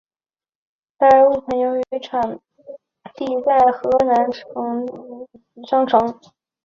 [0.97, 2.39] 该物种的模式产
[3.13, 4.33] 地在河南
[5.69, 6.19] 商城。